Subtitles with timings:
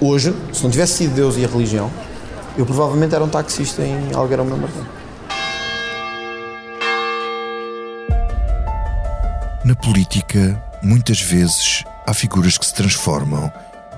[0.00, 1.90] Hoje, se não tivesse sido Deus e a religião,
[2.56, 4.84] eu provavelmente era um taxista em Algueirão meu Martim.
[9.64, 13.50] Na política, muitas vezes há figuras que se transformam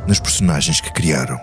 [0.06, 1.40] nas personagens que criaram.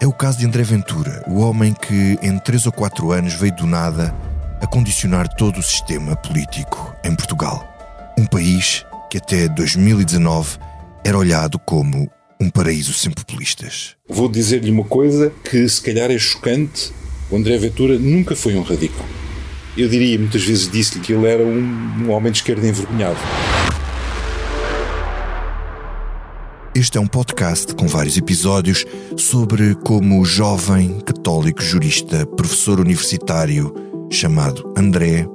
[0.00, 3.54] É o caso de André Ventura, o homem que em três ou quatro anos veio
[3.56, 4.14] do nada
[4.60, 7.64] a condicionar todo o sistema político em Portugal.
[8.16, 10.58] Um país que até 2019
[11.04, 12.08] era olhado como
[12.40, 13.96] um paraíso sem populistas.
[14.08, 16.92] Vou dizer-lhe uma coisa que se calhar é chocante.
[17.30, 19.06] O André Ventura nunca foi um radical.
[19.76, 23.18] Eu diria, muitas vezes disse-lhe que ele era um, um homem de esquerda envergonhado.
[26.74, 28.84] Este é um podcast com vários episódios
[29.16, 33.74] sobre como o jovem católico jurista, professor universitário
[34.10, 35.26] chamado André,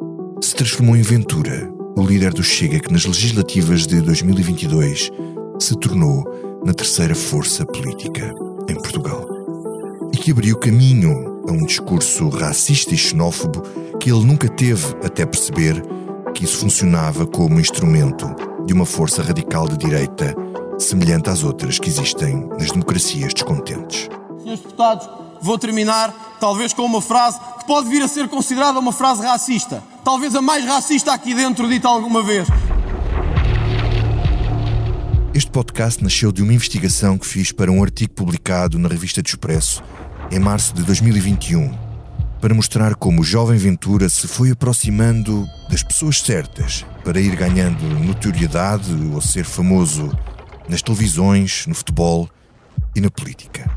[0.42, 5.12] se transformou em Ventura, o líder do Chega que nas legislativas de 2022
[5.60, 8.34] se tornou na terceira força política
[8.70, 9.26] em Portugal.
[10.14, 13.62] E que abriu caminho a um discurso racista e xenófobo
[14.00, 15.84] que ele nunca teve até perceber
[16.34, 18.34] que isso funcionava como instrumento
[18.66, 20.36] de uma força radical de direita
[20.80, 24.10] semelhante às outras que existem nas democracias descontentes.
[24.40, 25.10] Senhores deputados,
[25.42, 29.84] vou terminar talvez com uma frase que pode vir a ser considerada uma frase racista.
[30.04, 32.48] Talvez a mais racista aqui dentro dita alguma vez.
[35.36, 39.26] Este podcast nasceu de uma investigação que fiz para um artigo publicado na revista do
[39.26, 39.84] Expresso
[40.30, 41.76] em março de 2021,
[42.40, 47.84] para mostrar como o jovem Ventura se foi aproximando das pessoas certas para ir ganhando
[48.06, 50.16] notoriedade ou ser famoso
[50.70, 52.30] nas televisões, no futebol
[52.96, 53.68] e na política.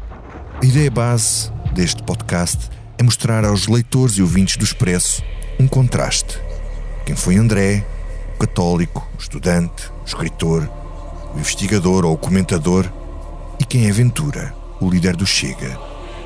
[0.62, 2.68] A ideia base deste podcast
[2.98, 5.22] é mostrar aos leitores e ouvintes do Expresso
[5.58, 6.38] um contraste.
[7.06, 7.82] Quem foi André,
[8.38, 10.70] católico, estudante, escritor,
[11.36, 12.90] o investigador ou o comentador,
[13.60, 15.78] e quem é Ventura, o líder do Chega,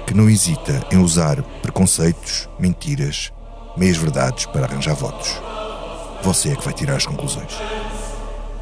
[0.07, 3.33] que não hesita em usar preconceitos, mentiras,
[3.77, 5.35] meias-verdades para arranjar votos.
[6.23, 7.53] Você é que vai tirar as conclusões.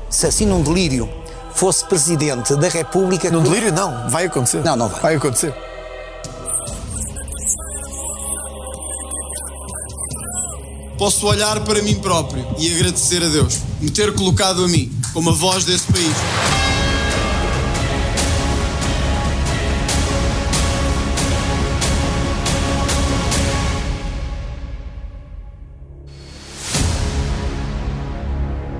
[0.08, 1.08] Se assim num delírio
[1.54, 3.30] fosse presidente da República.
[3.30, 4.08] Num delírio, não.
[4.08, 4.62] Vai acontecer.
[4.64, 5.00] Não, não vai.
[5.00, 5.52] Vai acontecer.
[10.96, 15.30] Posso olhar para mim próprio e agradecer a Deus me ter colocado a mim como
[15.30, 16.16] a voz desse país.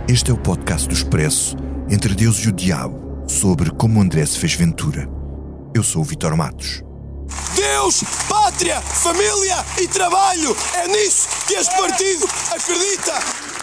[0.06, 1.56] Este é o podcast do Expresso
[1.90, 5.08] Entre Deus e o Diabo sobre como André se fez Ventura.
[5.74, 6.84] Eu sou o Vitor Matos.
[7.56, 10.56] Deus, pátria, família e trabalho.
[10.74, 13.57] É nisso que este partido acredita.